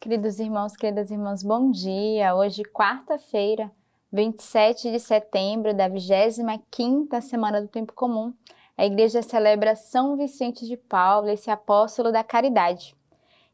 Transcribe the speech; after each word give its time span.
Queridos 0.00 0.38
irmãos, 0.38 0.76
queridas 0.76 1.10
irmãs, 1.10 1.42
bom 1.42 1.72
dia. 1.72 2.32
Hoje, 2.32 2.62
quarta-feira, 2.62 3.68
27 4.12 4.92
de 4.92 5.00
setembro 5.00 5.74
da 5.74 5.90
25ª 5.90 7.20
semana 7.20 7.60
do 7.60 7.66
Tempo 7.66 7.92
Comum, 7.92 8.32
a 8.76 8.86
igreja 8.86 9.22
celebra 9.22 9.74
São 9.74 10.16
Vicente 10.16 10.64
de 10.68 10.76
Paulo, 10.76 11.28
esse 11.28 11.50
apóstolo 11.50 12.12
da 12.12 12.22
caridade. 12.22 12.94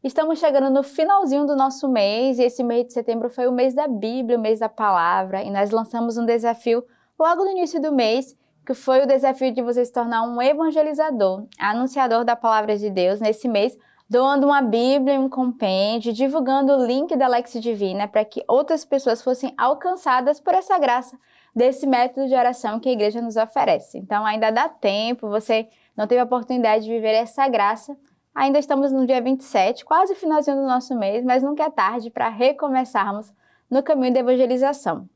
Estamos 0.02 0.38
chegando 0.38 0.68
no 0.68 0.82
finalzinho 0.82 1.46
do 1.46 1.56
nosso 1.56 1.88
mês, 1.88 2.38
e 2.38 2.42
esse 2.42 2.62
mês 2.62 2.88
de 2.88 2.92
setembro 2.92 3.30
foi 3.30 3.46
o 3.46 3.52
mês 3.52 3.72
da 3.72 3.88
Bíblia, 3.88 4.36
o 4.36 4.40
mês 4.40 4.60
da 4.60 4.68
palavra, 4.68 5.42
e 5.42 5.50
nós 5.50 5.70
lançamos 5.70 6.18
um 6.18 6.26
desafio 6.26 6.84
logo 7.18 7.42
no 7.42 7.52
início 7.52 7.80
do 7.80 7.90
mês, 7.90 8.36
que 8.66 8.74
foi 8.74 9.02
o 9.02 9.06
desafio 9.06 9.50
de 9.50 9.62
você 9.62 9.82
se 9.82 9.92
tornar 9.92 10.22
um 10.22 10.42
evangelizador, 10.42 11.46
anunciador 11.58 12.22
da 12.22 12.36
palavra 12.36 12.76
de 12.76 12.90
Deus 12.90 13.18
nesse 13.18 13.48
mês, 13.48 13.78
doando 14.08 14.46
uma 14.46 14.60
Bíblia 14.60 15.18
um 15.18 15.28
compêndio, 15.28 16.12
divulgando 16.12 16.72
o 16.72 16.84
link 16.84 17.16
da 17.16 17.26
Lex 17.26 17.54
Divina 17.54 18.06
para 18.06 18.24
que 18.24 18.44
outras 18.46 18.84
pessoas 18.84 19.22
fossem 19.22 19.54
alcançadas 19.56 20.40
por 20.40 20.54
essa 20.54 20.78
graça 20.78 21.18
desse 21.54 21.86
método 21.86 22.28
de 22.28 22.34
oração 22.34 22.80
que 22.80 22.88
a 22.88 22.92
igreja 22.92 23.20
nos 23.20 23.36
oferece. 23.36 23.98
Então 23.98 24.26
ainda 24.26 24.50
dá 24.50 24.68
tempo, 24.68 25.28
você 25.28 25.68
não 25.96 26.06
teve 26.06 26.20
a 26.20 26.24
oportunidade 26.24 26.84
de 26.84 26.90
viver 26.90 27.14
essa 27.14 27.46
graça. 27.48 27.96
Ainda 28.34 28.58
estamos 28.58 28.90
no 28.92 29.06
dia 29.06 29.20
27, 29.22 29.84
quase 29.84 30.14
finalzinho 30.14 30.56
do 30.56 30.66
nosso 30.66 30.94
mês, 30.96 31.24
mas 31.24 31.42
nunca 31.42 31.64
é 31.64 31.70
tarde 31.70 32.10
para 32.10 32.28
recomeçarmos 32.28 33.32
no 33.70 33.82
caminho 33.82 34.12
da 34.12 34.20
evangelização. 34.20 35.08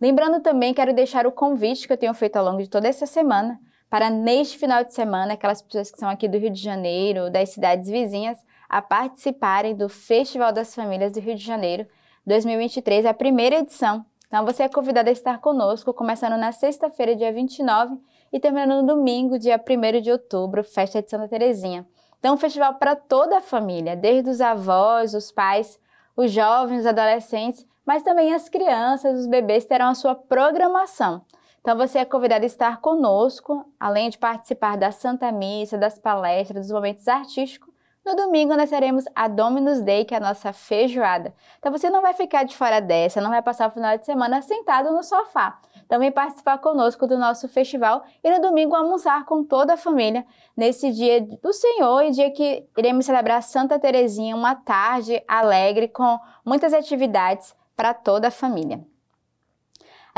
Lembrando 0.00 0.40
também, 0.40 0.74
quero 0.74 0.92
deixar 0.92 1.26
o 1.26 1.32
convite 1.32 1.86
que 1.86 1.92
eu 1.92 1.96
tenho 1.96 2.14
feito 2.14 2.36
ao 2.36 2.44
longo 2.44 2.62
de 2.62 2.68
toda 2.68 2.86
essa 2.86 3.06
semana 3.06 3.58
para 3.90 4.10
neste 4.10 4.58
final 4.58 4.84
de 4.84 4.92
semana 4.92 5.34
aquelas 5.34 5.62
pessoas 5.62 5.90
que 5.90 5.98
são 5.98 6.08
aqui 6.08 6.28
do 6.28 6.38
Rio 6.38 6.50
de 6.50 6.62
Janeiro, 6.62 7.30
das 7.30 7.50
cidades 7.50 7.88
vizinhas, 7.88 8.38
a 8.68 8.82
participarem 8.82 9.74
do 9.74 9.88
Festival 9.88 10.52
das 10.52 10.74
Famílias 10.74 11.12
do 11.12 11.20
Rio 11.20 11.34
de 11.34 11.44
Janeiro 11.44 11.86
2023, 12.26 13.06
a 13.06 13.14
primeira 13.14 13.56
edição. 13.56 14.04
Então 14.26 14.44
você 14.44 14.64
é 14.64 14.68
convidado 14.68 15.08
a 15.08 15.12
estar 15.12 15.40
conosco, 15.40 15.94
começando 15.94 16.36
na 16.36 16.52
sexta-feira, 16.52 17.16
dia 17.16 17.32
29, 17.32 17.98
e 18.30 18.38
terminando 18.38 18.82
no 18.82 18.94
domingo, 18.94 19.38
dia 19.38 19.58
1 19.58 20.00
de 20.02 20.12
outubro, 20.12 20.62
festa 20.62 21.02
de 21.02 21.08
Santa 21.08 21.28
Terezinha. 21.28 21.86
Então, 22.18 22.34
um 22.34 22.38
festival 22.38 22.74
para 22.74 22.96
toda 22.96 23.38
a 23.38 23.40
família, 23.40 23.96
desde 23.96 24.28
os 24.28 24.40
avós, 24.40 25.14
os 25.14 25.30
pais, 25.30 25.78
os 26.16 26.32
jovens, 26.32 26.80
os 26.80 26.86
adolescentes, 26.86 27.66
mas 27.86 28.02
também 28.02 28.34
as 28.34 28.48
crianças, 28.48 29.20
os 29.20 29.26
bebês 29.26 29.64
terão 29.64 29.88
a 29.88 29.94
sua 29.94 30.14
programação. 30.14 31.22
Então 31.60 31.76
você 31.76 31.98
é 31.98 32.04
convidado 32.04 32.44
a 32.44 32.46
estar 32.46 32.80
conosco, 32.80 33.64
além 33.78 34.10
de 34.10 34.18
participar 34.18 34.76
da 34.76 34.90
Santa 34.90 35.30
Missa, 35.32 35.76
das 35.76 35.98
palestras, 35.98 36.66
dos 36.66 36.72
momentos 36.72 37.06
artísticos. 37.08 37.68
No 38.08 38.16
domingo 38.16 38.56
nós 38.56 38.70
teremos 38.70 39.04
a 39.14 39.28
Dominus 39.28 39.82
Day, 39.82 40.02
que 40.04 40.14
é 40.14 40.16
a 40.16 40.20
nossa 40.20 40.50
feijoada. 40.50 41.34
Então 41.58 41.70
você 41.70 41.90
não 41.90 42.00
vai 42.00 42.14
ficar 42.14 42.42
de 42.42 42.56
fora 42.56 42.80
dessa, 42.80 43.20
não 43.20 43.28
vai 43.28 43.42
passar 43.42 43.68
o 43.68 43.70
final 43.70 43.98
de 43.98 44.06
semana 44.06 44.40
sentado 44.40 44.90
no 44.92 45.02
sofá. 45.02 45.60
Também 45.86 46.10
participar 46.10 46.56
conosco 46.56 47.06
do 47.06 47.18
nosso 47.18 47.48
festival 47.48 48.02
e 48.24 48.30
no 48.30 48.40
domingo 48.40 48.74
almoçar 48.74 49.26
com 49.26 49.44
toda 49.44 49.74
a 49.74 49.76
família 49.76 50.24
nesse 50.56 50.90
dia 50.90 51.20
do 51.20 51.52
Senhor 51.52 52.02
e 52.02 52.10
dia 52.10 52.30
que 52.30 52.66
iremos 52.78 53.04
celebrar 53.04 53.42
Santa 53.42 53.78
Terezinha, 53.78 54.34
uma 54.34 54.54
tarde 54.54 55.22
alegre 55.28 55.88
com 55.88 56.18
muitas 56.44 56.72
atividades 56.72 57.54
para 57.76 57.92
toda 57.92 58.28
a 58.28 58.30
família. 58.30 58.86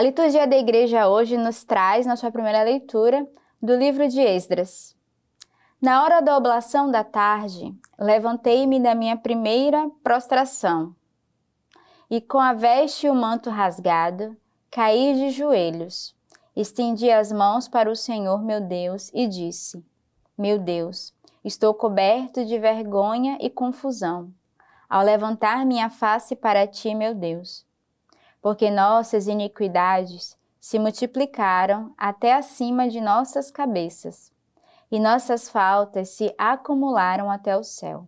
A 0.00 0.02
liturgia 0.02 0.46
da 0.46 0.56
igreja 0.56 1.08
hoje 1.08 1.36
nos 1.36 1.62
traz, 1.62 2.06
na 2.06 2.16
sua 2.16 2.30
primeira 2.30 2.62
leitura, 2.62 3.28
do 3.60 3.76
livro 3.76 4.08
de 4.08 4.18
Esdras. 4.18 4.96
Na 5.78 6.02
hora 6.02 6.22
da 6.22 6.38
oblação 6.38 6.90
da 6.90 7.04
tarde, 7.04 7.74
levantei-me 7.98 8.80
da 8.80 8.94
minha 8.94 9.14
primeira 9.14 9.90
prostração 10.02 10.96
e, 12.08 12.18
com 12.18 12.38
a 12.38 12.54
veste 12.54 13.06
e 13.06 13.10
o 13.10 13.14
manto 13.14 13.50
rasgado, 13.50 14.34
caí 14.70 15.12
de 15.16 15.28
joelhos, 15.32 16.16
estendi 16.56 17.10
as 17.10 17.30
mãos 17.30 17.68
para 17.68 17.90
o 17.90 17.94
Senhor 17.94 18.42
meu 18.42 18.62
Deus 18.62 19.10
e 19.12 19.26
disse: 19.26 19.84
Meu 20.38 20.58
Deus, 20.58 21.12
estou 21.44 21.74
coberto 21.74 22.42
de 22.46 22.58
vergonha 22.58 23.36
e 23.38 23.50
confusão 23.50 24.32
ao 24.88 25.04
levantar 25.04 25.66
minha 25.66 25.90
face 25.90 26.34
para 26.34 26.66
ti, 26.66 26.94
meu 26.94 27.14
Deus 27.14 27.68
porque 28.40 28.70
nossas 28.70 29.26
iniquidades 29.26 30.38
se 30.60 30.78
multiplicaram 30.78 31.92
até 31.96 32.34
acima 32.34 32.88
de 32.88 33.00
nossas 33.00 33.50
cabeças, 33.50 34.32
e 34.90 34.98
nossas 34.98 35.48
faltas 35.48 36.10
se 36.10 36.34
acumularam 36.36 37.30
até 37.30 37.56
o 37.56 37.62
céu. 37.62 38.06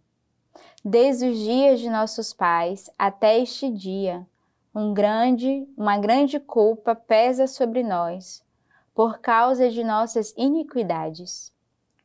Desde 0.84 1.28
os 1.28 1.38
dias 1.38 1.80
de 1.80 1.88
nossos 1.88 2.32
pais 2.32 2.90
até 2.98 3.38
este 3.38 3.70
dia, 3.70 4.26
um 4.74 4.92
grande, 4.92 5.66
uma 5.76 5.98
grande 5.98 6.40
culpa 6.40 6.94
pesa 6.94 7.46
sobre 7.46 7.82
nós, 7.82 8.42
por 8.94 9.18
causa 9.18 9.70
de 9.70 9.84
nossas 9.84 10.34
iniquidades. 10.36 11.52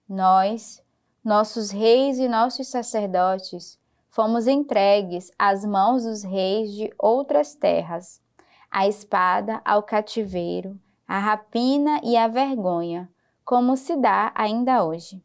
Nós, 0.07 0.83
nossos 1.23 1.71
reis 1.71 2.19
e 2.19 2.27
nossos 2.27 2.67
sacerdotes, 2.67 3.79
fomos 4.17 4.47
entregues 4.47 5.31
às 5.37 5.63
mãos 5.63 6.03
dos 6.03 6.23
reis 6.23 6.71
de 6.71 6.91
outras 6.97 7.53
terras, 7.53 8.19
a 8.71 8.87
espada 8.87 9.61
ao 9.63 9.83
cativeiro, 9.83 10.75
a 11.07 11.19
rapina 11.19 12.01
e 12.03 12.17
a 12.17 12.27
vergonha, 12.27 13.07
como 13.45 13.77
se 13.77 13.95
dá 13.95 14.31
ainda 14.33 14.83
hoje. 14.83 15.23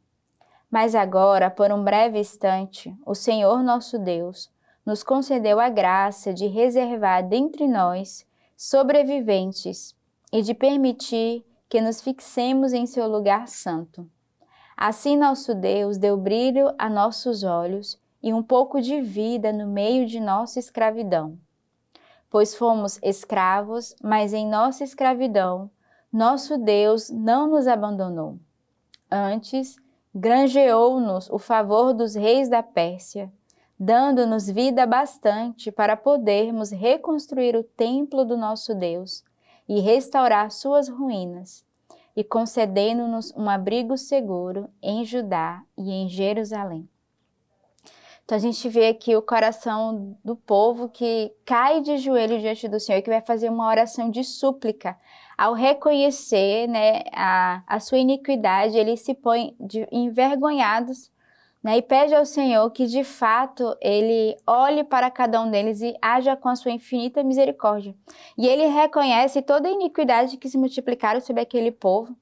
Mas 0.70 0.94
agora, 0.94 1.50
por 1.50 1.72
um 1.72 1.82
breve 1.82 2.18
instante, 2.18 2.94
o 3.06 3.14
Senhor 3.14 3.62
nosso 3.62 3.98
Deus 3.98 4.52
nos 4.84 5.02
concedeu 5.02 5.58
a 5.58 5.70
graça 5.70 6.34
de 6.34 6.46
reservar 6.46 7.26
dentre 7.26 7.66
nós 7.66 8.26
sobreviventes 8.54 9.96
e 10.30 10.42
de 10.42 10.52
permitir 10.52 11.46
que 11.66 11.80
nos 11.80 12.02
fixemos 12.02 12.74
em 12.74 12.84
seu 12.84 13.08
lugar 13.08 13.48
santo. 13.48 14.06
Assim, 14.76 15.16
nosso 15.16 15.54
Deus 15.54 15.96
deu 15.96 16.14
brilho 16.18 16.74
a 16.76 16.90
nossos 16.90 17.42
olhos 17.42 18.01
e 18.22 18.32
um 18.32 18.42
pouco 18.42 18.80
de 18.80 19.00
vida 19.00 19.52
no 19.52 19.66
meio 19.66 20.06
de 20.06 20.20
nossa 20.20 20.58
escravidão. 20.58 21.38
Pois 22.30 22.54
fomos 22.54 22.98
escravos, 23.02 23.94
mas 24.02 24.32
em 24.32 24.48
nossa 24.48 24.84
escravidão, 24.84 25.70
nosso 26.12 26.56
Deus 26.56 27.10
não 27.10 27.48
nos 27.48 27.66
abandonou. 27.66 28.38
Antes, 29.10 29.76
granjeou-nos 30.14 31.28
o 31.30 31.38
favor 31.38 31.92
dos 31.92 32.14
reis 32.14 32.48
da 32.48 32.62
Pérsia, 32.62 33.32
dando-nos 33.78 34.48
vida 34.48 34.86
bastante 34.86 35.72
para 35.72 35.96
podermos 35.96 36.70
reconstruir 36.70 37.56
o 37.56 37.64
templo 37.64 38.24
do 38.24 38.36
nosso 38.36 38.74
Deus 38.74 39.24
e 39.68 39.80
restaurar 39.80 40.50
suas 40.50 40.88
ruínas, 40.88 41.64
e 42.14 42.22
concedendo-nos 42.22 43.34
um 43.34 43.48
abrigo 43.48 43.96
seguro 43.96 44.68
em 44.82 45.04
Judá 45.04 45.62
e 45.76 45.90
em 45.90 46.08
Jerusalém. 46.08 46.88
Então 48.32 48.38
a 48.38 48.40
gente 48.40 48.66
vê 48.66 48.88
aqui 48.88 49.14
o 49.14 49.20
coração 49.20 50.16
do 50.24 50.34
povo 50.34 50.88
que 50.88 51.30
cai 51.44 51.82
de 51.82 51.98
joelho 51.98 52.40
diante 52.40 52.66
do 52.66 52.80
Senhor, 52.80 53.02
que 53.02 53.10
vai 53.10 53.20
fazer 53.20 53.50
uma 53.50 53.68
oração 53.68 54.08
de 54.10 54.24
súplica. 54.24 54.96
Ao 55.36 55.52
reconhecer 55.52 56.66
né, 56.66 57.02
a, 57.12 57.62
a 57.66 57.78
sua 57.78 57.98
iniquidade, 57.98 58.78
eles 58.78 59.00
se 59.02 59.12
põem 59.12 59.54
de, 59.60 59.86
envergonhados 59.92 61.12
né, 61.62 61.76
e 61.76 61.82
pede 61.82 62.14
ao 62.14 62.24
Senhor 62.24 62.70
que 62.70 62.86
de 62.86 63.04
fato 63.04 63.76
ele 63.82 64.34
olhe 64.46 64.82
para 64.82 65.10
cada 65.10 65.38
um 65.42 65.50
deles 65.50 65.82
e 65.82 65.94
haja 66.00 66.34
com 66.34 66.48
a 66.48 66.56
sua 66.56 66.70
infinita 66.70 67.22
misericórdia. 67.22 67.94
E 68.38 68.48
ele 68.48 68.64
reconhece 68.64 69.42
toda 69.42 69.68
a 69.68 69.72
iniquidade 69.72 70.38
que 70.38 70.48
se 70.48 70.56
multiplicaram 70.56 71.20
sobre 71.20 71.42
aquele 71.42 71.70
povo 71.70 72.16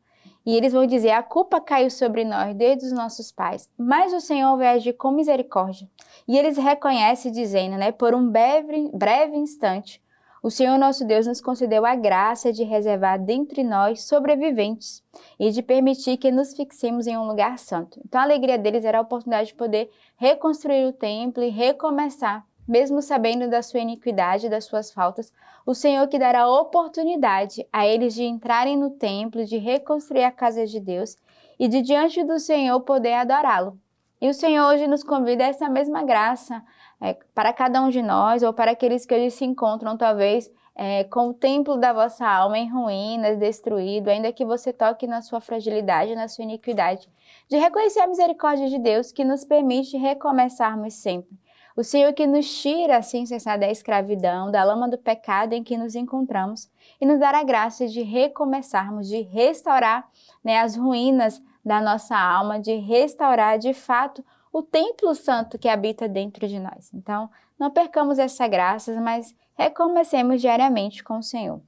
e 0.44 0.56
eles 0.56 0.72
vão 0.72 0.86
dizer: 0.86 1.10
a 1.10 1.22
culpa 1.22 1.60
caiu 1.60 1.90
sobre 1.90 2.24
nós 2.24 2.54
desde 2.54 2.86
os 2.86 2.92
nossos 2.92 3.30
pais, 3.30 3.68
mas 3.76 4.12
o 4.12 4.20
Senhor 4.20 4.56
vai 4.56 4.68
agir 4.68 4.94
com 4.94 5.10
misericórdia. 5.10 5.88
E 6.26 6.38
eles 6.38 6.56
reconhecem, 6.56 7.32
dizendo, 7.32 7.76
né, 7.76 7.92
por 7.92 8.14
um 8.14 8.28
breve, 8.28 8.90
breve 8.94 9.37
instante, 9.37 10.02
o 10.42 10.50
Senhor 10.50 10.78
nosso 10.78 11.04
Deus 11.04 11.26
nos 11.26 11.40
concedeu 11.40 11.84
a 11.84 11.94
graça 11.94 12.50
de 12.50 12.64
reservar 12.64 13.22
dentre 13.22 13.62
nós 13.62 14.04
sobreviventes 14.04 15.02
e 15.38 15.50
de 15.50 15.62
permitir 15.62 16.16
que 16.16 16.32
nos 16.32 16.54
fixemos 16.54 17.06
em 17.06 17.16
um 17.19 17.26
lugar 17.26 17.58
santo. 17.58 18.00
Então 18.06 18.19
a 18.19 18.25
alegria 18.25 18.56
deles 18.56 18.84
era 18.84 18.98
a 18.98 19.02
oportunidade 19.02 19.48
de 19.48 19.54
poder 19.54 19.90
reconstruir 20.16 20.86
o 20.86 20.94
templo 20.94 21.43
e 21.43 21.50
recomeçar 21.50 22.46
mesmo 22.70 23.02
sabendo 23.02 23.50
da 23.50 23.62
sua 23.62 23.81
iniquidade 23.81 24.46
e 24.46 24.49
das 24.49 24.64
suas 24.64 24.93
faltas, 24.93 25.32
o 25.67 25.75
Senhor 25.75 26.06
que 26.06 26.20
dará 26.20 26.49
oportunidade 26.49 27.67
a 27.72 27.84
eles 27.84 28.14
de 28.14 28.22
entrarem 28.22 28.76
no 28.76 28.90
templo, 28.90 29.44
de 29.44 29.58
reconstruir 29.58 30.22
a 30.22 30.31
casa 30.31 30.64
de 30.64 30.78
Deus 30.78 31.17
e 31.58 31.67
de 31.67 31.82
diante 31.82 32.22
do 32.22 32.38
Senhor 32.38 32.78
poder 32.82 33.14
adorá-lo. 33.14 33.76
E 34.20 34.28
o 34.28 34.34
Senhor 34.34 34.72
hoje 34.72 34.87
nos 34.87 35.02
convida 35.02 35.44
a 35.44 35.49
essa 35.49 35.69
mesma 35.69 36.05
graça 36.05 36.62
é, 37.00 37.14
para 37.34 37.52
cada 37.52 37.82
um 37.82 37.88
de 37.88 38.02
nós 38.02 38.44
ou 38.44 38.52
para 38.52 38.70
aqueles 38.70 39.05
que 39.05 39.14
hoje 39.17 39.32
se 39.32 39.44
encontram, 39.44 39.96
talvez, 39.96 40.49
é, 40.76 41.02
com 41.05 41.31
o 41.31 41.34
templo 41.34 41.76
da 41.76 41.93
vossa 41.93 42.25
alma 42.25 42.56
em 42.56 42.70
ruínas, 42.70 43.37
destruído, 43.37 44.08
ainda 44.08 44.32
que 44.32 44.44
você 44.44 44.72
toque 44.72 45.08
na 45.08 45.22
sua 45.22 45.40
fragilidade, 45.40 46.14
na 46.14 46.28
sua 46.28 46.44
iniquidade, 46.44 47.08
de 47.49 47.56
reconhecer 47.56 47.99
a 47.99 48.06
misericórdia 48.06 48.69
de 48.69 48.78
Deus 48.78 49.11
que 49.11 49.25
nos 49.25 49.44
permite 49.44 49.96
recomeçarmos 49.96 50.94
sempre 50.94 51.37
O 51.81 51.82
Senhor 51.82 52.12
que 52.12 52.27
nos 52.27 52.61
tira, 52.61 52.99
assim 52.99 53.25
cessar 53.25 53.59
da 53.59 53.67
escravidão, 53.71 54.50
da 54.50 54.62
lama 54.62 54.87
do 54.87 54.99
pecado 54.99 55.55
em 55.55 55.65
que 55.65 55.79
nos 55.79 55.94
encontramos 55.94 56.71
e 57.00 57.06
nos 57.06 57.19
dará 57.19 57.38
a 57.38 57.43
graça 57.43 57.88
de 57.88 58.03
recomeçarmos, 58.03 59.09
de 59.09 59.23
restaurar 59.23 60.06
né, 60.44 60.61
as 60.61 60.77
ruínas 60.77 61.43
da 61.65 61.81
nossa 61.81 62.15
alma, 62.15 62.61
de 62.61 62.75
restaurar 62.75 63.59
de 63.59 63.73
fato 63.73 64.23
o 64.53 64.62
templo 64.62 65.15
santo 65.15 65.59
que 65.59 65.71
habita 65.71 66.06
dentro 66.06 66.47
de 66.47 66.61
nós. 66.61 66.93
Então, 66.93 67.31
não 67.59 67.71
percamos 67.71 68.19
essa 68.19 68.47
graça, 68.47 69.00
mas 69.00 69.35
recomecemos 69.55 70.43
diariamente 70.43 71.03
com 71.03 71.17
o 71.17 71.23
Senhor. 71.23 71.62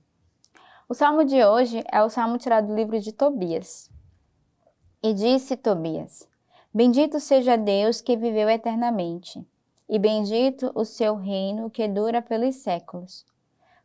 O 0.91 0.93
salmo 0.93 1.25
de 1.25 1.43
hoje 1.43 1.83
é 1.91 2.03
o 2.03 2.11
salmo 2.11 2.37
tirado 2.37 2.67
do 2.67 2.75
livro 2.75 3.01
de 3.01 3.15
Tobias. 3.15 3.91
E 5.03 5.15
disse 5.15 5.57
Tobias: 5.57 6.29
Bendito 6.75 7.19
seja 7.19 7.57
Deus 7.57 8.03
que 8.03 8.15
viveu 8.15 8.51
eternamente, 8.51 9.43
e 9.93 9.99
bendito 9.99 10.73
o 10.75 10.87
seu 10.87 11.17
reino 11.17 11.69
que 11.69 11.87
dura 11.87 12.23
pelos 12.23 12.57
séculos. 12.57 13.27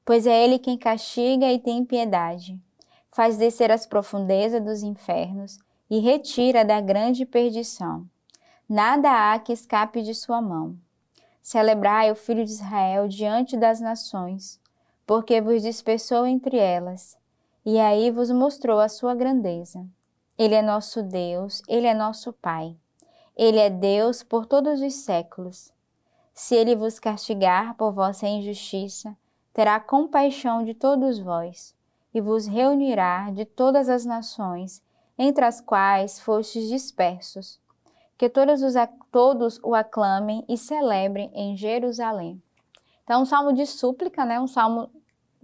Pois 0.05 0.25
é 0.25 0.41
Ele 0.41 0.57
quem 0.57 0.77
castiga 0.77 1.51
e 1.51 1.59
tem 1.59 1.83
piedade, 1.83 2.57
faz 3.11 3.35
descer 3.35 3.73
as 3.73 3.85
profundezas 3.85 4.63
dos 4.63 4.83
infernos 4.83 5.59
e 5.89 5.99
retira 5.99 6.63
da 6.63 6.79
grande 6.79 7.25
perdição. 7.25 8.07
Nada 8.69 9.33
há 9.33 9.37
que 9.37 9.51
escape 9.51 10.01
de 10.01 10.15
sua 10.15 10.41
mão. 10.41 10.77
Celebrai 11.41 12.09
o 12.09 12.15
Filho 12.15 12.45
de 12.45 12.51
Israel 12.51 13.09
diante 13.09 13.57
das 13.57 13.81
nações, 13.81 14.61
porque 15.05 15.41
vos 15.41 15.61
dispersou 15.61 16.25
entre 16.25 16.55
elas, 16.55 17.17
e 17.65 17.77
aí 17.77 18.11
vos 18.11 18.31
mostrou 18.31 18.79
a 18.79 18.87
sua 18.87 19.13
grandeza. 19.13 19.85
Ele 20.37 20.55
é 20.55 20.61
nosso 20.61 21.03
Deus, 21.03 21.61
Ele 21.67 21.85
é 21.85 21.93
nosso 21.93 22.31
Pai. 22.31 22.77
Ele 23.35 23.59
é 23.59 23.69
Deus 23.69 24.23
por 24.23 24.45
todos 24.45 24.79
os 24.79 24.93
séculos. 24.93 25.75
Se 26.37 26.53
Ele 26.53 26.75
vos 26.75 26.99
castigar 26.99 27.73
por 27.73 27.91
vossa 27.91 28.27
injustiça, 28.27 29.17
terá 29.51 29.79
compaixão 29.79 30.63
de 30.63 30.75
todos 30.75 31.17
vós, 31.17 31.75
e 32.13 32.21
vos 32.21 32.45
reunirá 32.45 33.31
de 33.31 33.43
todas 33.43 33.89
as 33.89 34.05
nações, 34.05 34.83
entre 35.17 35.43
as 35.43 35.59
quais 35.59 36.19
fostes 36.19 36.69
dispersos. 36.69 37.59
Que 38.15 38.29
todos, 38.29 38.61
os, 38.61 38.75
todos 39.11 39.59
o 39.63 39.73
aclamem 39.73 40.45
e 40.47 40.55
celebrem 40.59 41.31
em 41.33 41.57
Jerusalém. 41.57 42.39
Então, 43.03 43.23
um 43.23 43.25
salmo 43.25 43.51
de 43.51 43.65
súplica, 43.65 44.23
né? 44.23 44.39
um 44.39 44.47
salmo 44.47 44.91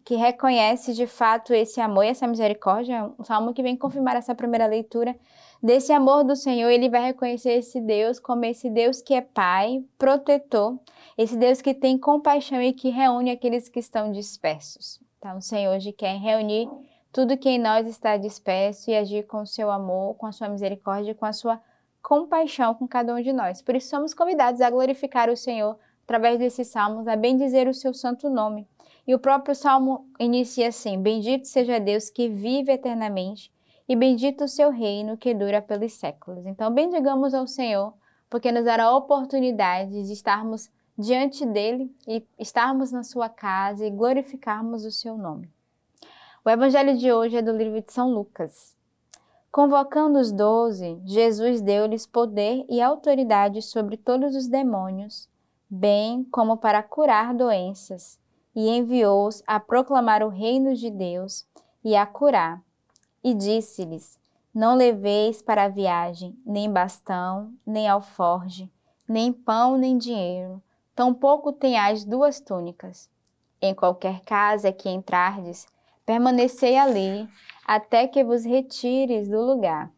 que 0.05 0.15
reconhece 0.15 0.93
de 0.93 1.07
fato 1.07 1.55
esse 1.55 1.81
amor 1.81 2.05
e 2.05 2.09
essa 2.09 2.27
misericórdia, 2.27 3.11
um 3.17 3.23
salmo 3.23 3.51
que 3.51 3.63
vem 3.63 3.75
confirmar 3.75 4.15
essa 4.15 4.35
primeira 4.35 4.67
leitura 4.67 5.15
desse 5.63 5.93
amor 5.93 6.25
do 6.25 6.35
Senhor, 6.35 6.69
ele 6.69 6.89
vai 6.89 7.05
reconhecer 7.05 7.53
esse 7.53 7.79
Deus 7.79 8.19
como 8.19 8.43
esse 8.43 8.69
Deus 8.69 9.01
que 9.01 9.13
é 9.13 9.21
Pai, 9.21 9.83
protetor, 9.97 10.77
esse 11.17 11.37
Deus 11.37 11.61
que 11.61 11.73
tem 11.73 11.97
compaixão 11.97 12.61
e 12.61 12.73
que 12.73 12.89
reúne 12.89 13.31
aqueles 13.31 13.69
que 13.69 13.79
estão 13.79 14.11
dispersos. 14.11 14.99
Então, 15.17 15.37
o 15.37 15.41
Senhor 15.41 15.73
hoje 15.73 15.93
quer 15.93 16.17
reunir 16.17 16.69
tudo 17.13 17.37
que 17.37 17.47
em 17.47 17.57
nós 17.57 17.87
está 17.87 18.17
disperso 18.17 18.91
e 18.91 18.95
agir 18.95 19.25
com 19.25 19.43
o 19.43 19.47
seu 19.47 19.71
amor, 19.71 20.15
com 20.15 20.25
a 20.25 20.33
sua 20.33 20.49
misericórdia, 20.49 21.15
com 21.15 21.25
a 21.25 21.31
sua 21.31 21.61
compaixão 22.01 22.73
com 22.75 22.85
cada 22.85 23.15
um 23.15 23.21
de 23.21 23.31
nós. 23.31 23.61
Por 23.61 23.75
isso, 23.75 23.87
somos 23.87 24.13
convidados 24.13 24.59
a 24.59 24.69
glorificar 24.69 25.29
o 25.29 25.37
Senhor 25.37 25.77
através 26.03 26.37
desses 26.37 26.67
salmos, 26.67 27.07
a 27.07 27.15
bendizer 27.15 27.69
o 27.69 27.73
seu 27.73 27.93
santo 27.93 28.29
nome. 28.29 28.67
E 29.07 29.15
o 29.15 29.19
próprio 29.19 29.55
salmo 29.55 30.05
inicia 30.19 30.67
assim: 30.67 31.01
Bendito 31.01 31.47
seja 31.47 31.79
Deus 31.79 32.09
que 32.09 32.27
vive 32.27 32.73
eternamente, 32.73 33.51
e 33.93 33.95
bendito 33.95 34.45
o 34.45 34.47
seu 34.47 34.71
reino 34.71 35.15
que 35.15 35.35
dura 35.35 35.61
pelos 35.61 35.93
séculos. 35.93 36.47
Então, 36.47 36.73
bendigamos 36.73 37.31
ao 37.31 37.45
Senhor, 37.45 37.93
porque 38.27 38.51
nos 38.51 38.65
dará 38.65 38.85
a 38.85 38.97
oportunidade 38.97 39.91
de 39.91 40.11
estarmos 40.11 40.71
diante 40.97 41.45
dele 41.45 41.95
e 42.07 42.25
estarmos 42.39 42.91
na 42.91 43.03
sua 43.03 43.29
casa 43.29 43.85
e 43.85 43.91
glorificarmos 43.91 44.83
o 44.83 44.91
seu 44.91 45.15
nome. 45.15 45.47
O 46.43 46.49
evangelho 46.49 46.97
de 46.97 47.13
hoje 47.13 47.37
é 47.37 47.41
do 47.43 47.55
livro 47.55 47.79
de 47.83 47.93
São 47.93 48.11
Lucas. 48.11 48.75
Convocando 49.51 50.17
os 50.17 50.31
doze, 50.31 50.99
Jesus 51.05 51.61
deu-lhes 51.61 52.07
poder 52.07 52.65
e 52.67 52.81
autoridade 52.81 53.61
sobre 53.61 53.95
todos 53.95 54.35
os 54.35 54.47
demônios, 54.47 55.29
bem 55.69 56.23
como 56.31 56.57
para 56.57 56.81
curar 56.81 57.31
doenças 57.35 58.19
e 58.55 58.69
enviou-os 58.69 59.43
a 59.45 59.59
proclamar 59.59 60.23
o 60.23 60.29
reino 60.29 60.73
de 60.73 60.89
Deus 60.89 61.45
e 61.83 61.95
a 61.95 62.07
curar. 62.07 62.59
E 63.23 63.33
disse-lhes: 63.33 64.19
Não 64.53 64.75
leveis 64.75 65.41
para 65.41 65.63
a 65.63 65.69
viagem 65.69 66.37
nem 66.45 66.69
bastão, 66.69 67.53
nem 67.65 67.87
alforge, 67.87 68.69
nem 69.07 69.31
pão, 69.31 69.77
nem 69.77 69.97
dinheiro, 69.97 70.61
tampouco 70.95 71.53
tenhais 71.53 72.03
duas 72.03 72.39
túnicas. 72.39 73.09
Em 73.61 73.73
qualquer 73.73 74.21
casa 74.21 74.73
que 74.73 74.89
entrardes, 74.89 75.65
permanecei 76.05 76.77
ali, 76.77 77.29
até 77.65 78.07
que 78.07 78.23
vos 78.23 78.43
retires 78.43 79.29
do 79.29 79.41
lugar. 79.41 79.89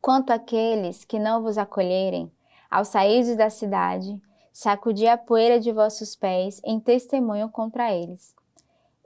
Quanto 0.00 0.32
àqueles 0.32 1.04
que 1.04 1.18
não 1.18 1.42
vos 1.42 1.56
acolherem, 1.56 2.30
ao 2.70 2.84
sairdes 2.84 3.36
da 3.36 3.48
cidade, 3.48 4.20
sacudi 4.52 5.06
a 5.06 5.16
poeira 5.16 5.60
de 5.60 5.72
vossos 5.72 6.16
pés 6.16 6.60
em 6.64 6.80
testemunho 6.80 7.48
contra 7.48 7.92
eles. 7.92 8.34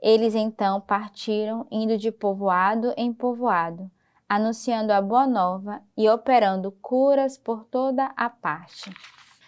Eles 0.01 0.35
então 0.35 0.79
partiram, 0.79 1.67
indo 1.69 1.97
de 1.97 2.11
povoado 2.11 2.93
em 2.95 3.11
povoado, 3.11 3.89
anunciando 4.27 4.93
a 4.93 5.01
boa 5.01 5.27
nova 5.27 5.81
e 5.97 6.09
operando 6.09 6.71
curas 6.81 7.37
por 7.37 7.65
toda 7.65 8.11
a 8.15 8.29
parte. 8.29 8.91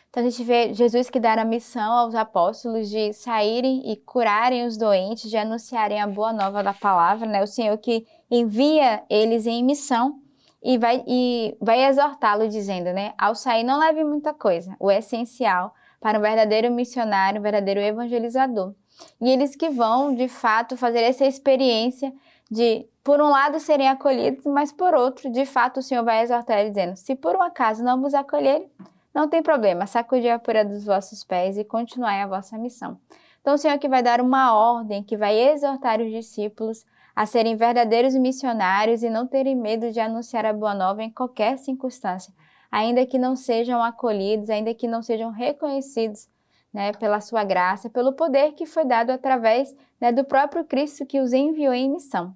Então 0.09 0.21
a 0.21 0.29
gente 0.29 0.43
vê 0.43 0.73
Jesus 0.73 1.09
que 1.09 1.21
dá 1.21 1.33
a 1.33 1.45
missão 1.45 1.93
aos 1.93 2.13
apóstolos 2.13 2.89
de 2.89 3.13
saírem 3.13 3.89
e 3.89 3.95
curarem 3.95 4.65
os 4.65 4.75
doentes, 4.75 5.29
de 5.29 5.37
anunciarem 5.37 6.01
a 6.01 6.07
boa 6.07 6.33
nova 6.33 6.61
da 6.61 6.73
palavra, 6.73 7.25
né? 7.25 7.41
O 7.41 7.47
Senhor 7.47 7.77
que 7.77 8.05
envia 8.29 9.03
eles 9.09 9.47
em 9.47 9.63
missão 9.63 10.19
e 10.61 10.77
vai, 10.77 11.01
e 11.07 11.55
vai 11.61 11.85
exortá-lo 11.85 12.49
dizendo, 12.49 12.91
né? 12.91 13.13
Ao 13.17 13.33
sair 13.33 13.63
não 13.63 13.79
leve 13.79 14.03
muita 14.03 14.33
coisa, 14.33 14.75
o 14.81 14.91
essencial 14.91 15.73
para 16.01 16.19
um 16.19 16.21
verdadeiro 16.21 16.69
missionário, 16.69 17.39
um 17.39 17.43
verdadeiro 17.43 17.79
evangelizador. 17.79 18.73
E 19.19 19.29
eles 19.29 19.55
que 19.55 19.69
vão, 19.69 20.13
de 20.13 20.27
fato, 20.27 20.77
fazer 20.77 21.01
essa 21.01 21.25
experiência 21.25 22.13
de, 22.49 22.85
por 23.03 23.21
um 23.21 23.29
lado, 23.29 23.59
serem 23.59 23.87
acolhidos, 23.87 24.45
mas 24.45 24.71
por 24.71 24.93
outro, 24.93 25.31
de 25.31 25.45
fato, 25.45 25.79
o 25.79 25.83
Senhor 25.83 26.03
vai 26.03 26.21
exortar 26.21 26.59
eles 26.59 26.73
dizendo: 26.73 26.95
se 26.95 27.15
por 27.15 27.35
um 27.35 27.41
acaso 27.41 27.83
não 27.83 28.01
vos 28.01 28.13
acolherem, 28.13 28.69
não 29.13 29.27
tem 29.27 29.41
problema, 29.41 29.87
sacudir 29.87 30.31
a 30.31 30.39
poeira 30.39 30.65
dos 30.65 30.85
vossos 30.85 31.23
pés 31.23 31.57
e 31.57 31.63
continuai 31.63 32.21
a 32.21 32.27
vossa 32.27 32.57
missão. 32.57 32.97
Então, 33.41 33.55
o 33.55 33.57
Senhor 33.57 33.77
que 33.79 33.89
vai 33.89 34.03
dar 34.03 34.21
uma 34.21 34.53
ordem, 34.53 35.03
que 35.03 35.17
vai 35.17 35.37
exortar 35.37 35.99
os 35.99 36.11
discípulos 36.11 36.85
a 37.15 37.25
serem 37.25 37.55
verdadeiros 37.55 38.15
missionários 38.15 39.03
e 39.03 39.09
não 39.09 39.27
terem 39.27 39.55
medo 39.55 39.91
de 39.91 39.99
anunciar 39.99 40.45
a 40.45 40.53
boa 40.53 40.73
nova 40.73 41.03
em 41.03 41.09
qualquer 41.09 41.57
circunstância, 41.57 42.33
ainda 42.71 43.05
que 43.05 43.17
não 43.17 43.35
sejam 43.35 43.83
acolhidos, 43.83 44.49
ainda 44.49 44.73
que 44.73 44.87
não 44.87 45.01
sejam 45.01 45.29
reconhecidos 45.29 46.29
né, 46.73 46.91
pela 46.93 47.19
sua 47.19 47.43
graça, 47.43 47.89
pelo 47.89 48.13
poder 48.13 48.53
que 48.53 48.65
foi 48.65 48.85
dado 48.85 49.09
através 49.09 49.75
né, 49.99 50.11
do 50.11 50.23
próprio 50.23 50.63
Cristo 50.63 51.05
que 51.05 51.19
os 51.19 51.33
enviou 51.33 51.73
em 51.73 51.91
missão. 51.91 52.35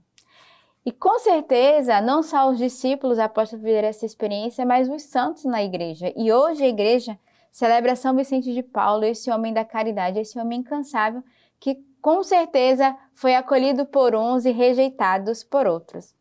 E 0.86 0.92
com 0.92 1.18
certeza, 1.18 2.00
não 2.00 2.22
só 2.22 2.50
os 2.50 2.58
discípulos 2.58 3.18
após 3.18 3.52
viver 3.52 3.84
essa 3.84 4.06
experiência, 4.06 4.66
mas 4.66 4.88
os 4.88 5.04
santos 5.04 5.44
na 5.44 5.64
igreja. 5.64 6.14
E 6.16 6.32
hoje 6.32 6.64
a 6.64 6.68
igreja 6.68 7.18
celebra 7.52 7.96
São 7.96 8.16
Vicente 8.16 8.54
de 8.54 8.62
Paulo, 8.62 9.04
esse 9.04 9.32
homem 9.32 9.52
da 9.52 9.66
caridade, 9.66 10.20
esse 10.20 10.38
homem 10.38 10.60
incansável, 10.60 11.24
que 11.60 11.84
com 12.02 12.22
certeza 12.22 12.96
foi 13.16 13.34
acolhido 13.34 13.86
por 13.86 14.14
uns 14.14 14.46
e 14.46 14.52
rejeitado 14.52 15.32
por 15.50 15.66
outros. 15.66 16.14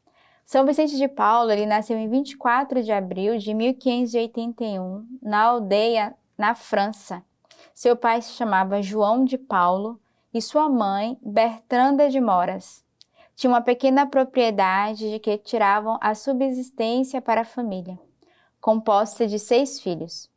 São 0.46 0.64
Vicente 0.64 0.96
de 0.96 1.08
Paulo, 1.08 1.50
ele 1.50 1.66
nasceu 1.66 1.98
em 1.98 2.08
24 2.08 2.82
de 2.82 2.92
abril 2.92 3.36
de 3.36 3.52
1581, 3.52 5.06
na 5.20 5.42
aldeia 5.42 6.14
na 6.38 6.54
França. 6.54 7.22
Seu 7.72 7.96
pai 7.96 8.20
se 8.20 8.32
chamava 8.32 8.82
João 8.82 9.24
de 9.24 9.38
Paulo 9.38 10.00
e 10.32 10.42
sua 10.42 10.68
mãe 10.68 11.16
Bertranda 11.22 12.10
de 12.10 12.20
Moras. 12.20 12.84
Tinha 13.36 13.50
uma 13.50 13.60
pequena 13.60 14.06
propriedade 14.06 15.10
de 15.10 15.18
que 15.18 15.38
tiravam 15.38 15.98
a 16.00 16.14
subsistência 16.14 17.22
para 17.22 17.42
a 17.42 17.44
família, 17.44 17.98
composta 18.60 19.26
de 19.26 19.38
seis 19.38 19.80
filhos. 19.80 20.28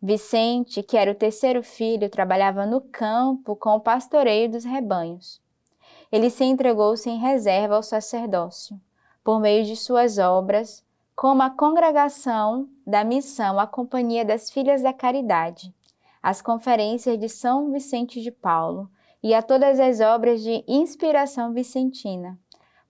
Vicente, 0.00 0.82
que 0.82 0.96
era 0.96 1.12
o 1.12 1.14
terceiro 1.14 1.62
filho, 1.62 2.08
trabalhava 2.08 2.66
no 2.66 2.80
campo 2.80 3.54
com 3.54 3.76
o 3.76 3.80
pastoreio 3.80 4.50
dos 4.50 4.64
rebanhos. 4.64 5.40
Ele 6.10 6.28
se 6.28 6.44
entregou 6.44 6.96
sem 6.96 7.18
reserva 7.18 7.76
ao 7.76 7.82
sacerdócio 7.82 8.80
por 9.22 9.40
meio 9.40 9.64
de 9.64 9.76
suas 9.76 10.18
obras, 10.18 10.84
como 11.14 11.42
a 11.42 11.50
Congregação 11.50 12.68
da 12.86 13.04
Missão, 13.04 13.60
a 13.60 13.66
Companhia 13.66 14.24
das 14.24 14.50
Filhas 14.50 14.82
da 14.82 14.92
Caridade, 14.92 15.72
as 16.22 16.40
conferências 16.40 17.18
de 17.18 17.28
São 17.28 17.72
Vicente 17.72 18.20
de 18.22 18.30
Paulo 18.30 18.88
e 19.22 19.34
a 19.34 19.42
todas 19.42 19.80
as 19.80 20.00
obras 20.00 20.42
de 20.42 20.64
inspiração 20.68 21.52
vicentina. 21.52 22.38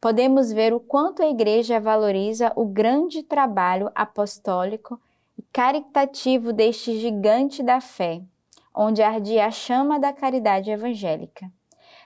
Podemos 0.00 0.52
ver 0.52 0.74
o 0.74 0.80
quanto 0.80 1.22
a 1.22 1.28
Igreja 1.28 1.78
valoriza 1.78 2.52
o 2.56 2.64
grande 2.66 3.22
trabalho 3.22 3.90
apostólico 3.94 5.00
e 5.38 5.42
caritativo 5.52 6.52
deste 6.52 6.98
gigante 6.98 7.62
da 7.62 7.80
fé, 7.80 8.20
onde 8.74 9.02
ardia 9.02 9.46
a 9.46 9.50
chama 9.50 9.98
da 9.98 10.12
caridade 10.12 10.70
evangélica. 10.70 11.50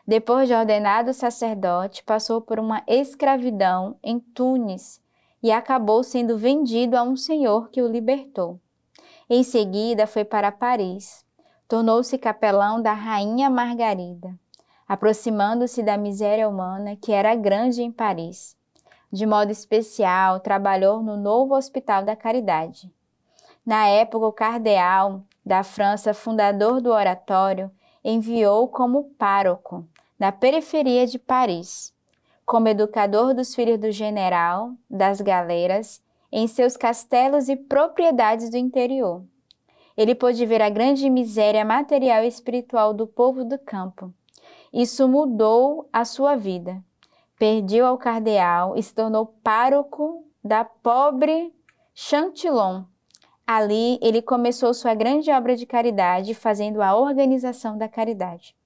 Depois 0.06 0.47
de 0.47 0.54
ordenado 0.54 1.12
sacerdote, 1.12 2.04
passou 2.04 2.40
por 2.40 2.61
uma 2.61 2.83
escravidão 2.87 3.97
em 4.02 4.21
Tunis 4.21 5.00
e 5.42 5.50
acabou 5.50 6.02
sendo 6.02 6.38
vendido 6.38 6.97
a 6.97 7.02
um 7.02 7.16
senhor 7.16 7.71
que 7.71 7.83
o 7.83 7.88
libertou. 7.88 8.61
Em 9.28 9.42
seguida, 9.42 10.06
foi 10.06 10.25
para 10.25 10.52
Paris. 10.52 11.25
Tornou-se 11.66 12.16
capelão 12.16 12.80
da 12.80 12.92
rainha 12.92 13.50
Margarida, 13.50 14.33
aproximando-se 14.87 15.83
da 15.83 15.97
miséria 15.97 16.49
humana 16.49 16.95
que 16.95 17.12
era 17.12 17.35
grande 17.35 17.83
em 17.83 17.90
Paris. 17.90 18.56
De 19.12 19.26
modo 19.26 19.50
especial, 19.50 20.38
trabalhou 20.38 21.02
no 21.02 21.16
novo 21.16 21.56
Hospital 21.56 22.04
da 22.04 22.14
Caridade. 22.14 22.88
Na 23.64 23.88
época, 23.88 24.26
o 24.26 24.33
cardeal 24.33 25.23
da 25.45 25.64
França, 25.64 26.14
fundador 26.14 26.80
do 26.80 26.90
oratório, 26.90 27.68
enviou 28.04 28.68
como 28.68 29.11
pároco 29.18 29.85
na 30.16 30.30
periferia 30.30 31.04
de 31.04 31.18
Paris, 31.18 31.92
como 32.45 32.68
educador 32.68 33.35
dos 33.35 33.56
filhos 33.56 33.80
do 33.80 33.90
general, 33.90 34.71
das 34.88 35.21
galeras, 35.21 36.00
em 36.38 36.47
seus 36.47 36.76
castelos 36.76 37.49
e 37.49 37.57
propriedades 37.57 38.50
do 38.50 38.59
interior. 38.59 39.25
Ele 39.97 40.14
pôde 40.14 40.45
ver 40.45 40.61
a 40.61 40.69
grande 40.69 41.09
miséria 41.09 41.64
material 41.64 42.23
e 42.23 42.28
espiritual 42.28 42.93
do 42.93 43.07
povo 43.07 43.43
do 43.43 43.59
campo. 43.59 44.12
Isso 44.71 45.09
mudou 45.09 45.88
a 45.90 46.05
sua 46.05 46.37
vida. 46.37 46.85
Perdeu 47.38 47.87
ao 47.87 47.97
cardeal 47.97 48.76
e 48.76 48.83
se 48.83 48.95
tornou 48.95 49.35
pároco 49.43 50.26
da 50.45 50.62
pobre 50.62 51.55
Chantillon, 51.95 52.85
Ali, 53.47 53.99
ele 54.02 54.21
começou 54.21 54.75
sua 54.75 54.93
grande 54.93 55.31
obra 55.31 55.55
de 55.55 55.64
caridade, 55.64 56.35
fazendo 56.35 56.83
a 56.83 56.97
organização 56.97 57.78
da 57.78 57.88
caridade. 57.88 58.57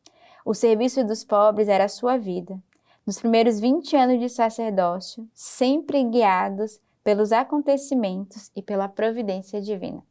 O 0.42 0.54
serviço 0.54 1.04
dos 1.04 1.22
pobres 1.22 1.68
era 1.68 1.84
a 1.84 1.88
sua 1.88 2.16
vida. 2.16 2.58
Nos 3.06 3.20
primeiros 3.20 3.60
20 3.60 3.94
anos 3.94 4.18
de 4.18 4.28
sacerdócio, 4.30 5.28
sempre 5.34 6.02
guiados 6.02 6.80
pelos 7.02 7.32
acontecimentos 7.32 8.50
e 8.54 8.62
pela 8.62 8.88
providência 8.88 9.60
divina. 9.60 10.02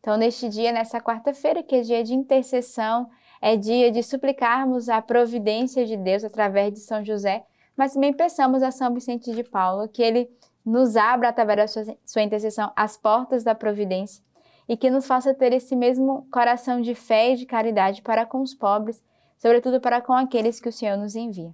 Então, 0.00 0.16
neste 0.16 0.48
dia, 0.48 0.72
nessa 0.72 1.00
quarta-feira, 1.00 1.62
que 1.62 1.76
é 1.76 1.80
dia 1.82 2.02
de 2.02 2.14
intercessão, 2.14 3.08
é 3.40 3.56
dia 3.56 3.90
de 3.90 4.02
suplicarmos 4.02 4.88
a 4.88 5.00
providência 5.00 5.86
de 5.86 5.96
Deus 5.96 6.24
através 6.24 6.72
de 6.72 6.80
São 6.80 7.04
José, 7.04 7.44
mas 7.76 7.94
também 7.94 8.12
peçamos 8.12 8.62
a 8.62 8.70
São 8.70 8.92
Vicente 8.92 9.32
de 9.32 9.44
Paulo 9.44 9.88
que 9.88 10.02
ele 10.02 10.30
nos 10.64 10.96
abra 10.96 11.28
através 11.28 11.58
da 11.58 11.66
sua, 11.66 11.96
sua 12.04 12.22
intercessão 12.22 12.72
as 12.76 12.96
portas 12.96 13.42
da 13.42 13.54
providência 13.54 14.24
e 14.68 14.76
que 14.76 14.90
nos 14.90 15.06
faça 15.06 15.34
ter 15.34 15.52
esse 15.52 15.74
mesmo 15.74 16.26
coração 16.30 16.80
de 16.80 16.94
fé 16.94 17.32
e 17.32 17.36
de 17.36 17.46
caridade 17.46 18.02
para 18.02 18.24
com 18.24 18.40
os 18.40 18.54
pobres, 18.54 19.02
sobretudo 19.38 19.80
para 19.80 20.00
com 20.00 20.12
aqueles 20.12 20.60
que 20.60 20.68
o 20.68 20.72
Senhor 20.72 20.96
nos 20.96 21.16
envia. 21.16 21.52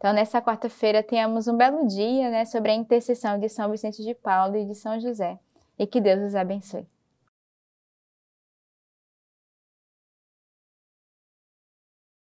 Então, 0.00 0.14
nessa 0.14 0.40
quarta-feira, 0.40 1.02
tenhamos 1.02 1.46
um 1.46 1.54
belo 1.54 1.86
dia 1.86 2.30
né, 2.30 2.46
sobre 2.46 2.70
a 2.70 2.74
intercessão 2.74 3.38
de 3.38 3.50
São 3.50 3.70
Vicente 3.70 4.02
de 4.02 4.14
Paulo 4.14 4.56
e 4.56 4.64
de 4.64 4.74
São 4.74 4.98
José. 4.98 5.38
E 5.78 5.86
que 5.86 6.00
Deus 6.00 6.22
os 6.22 6.34
abençoe. 6.34 6.86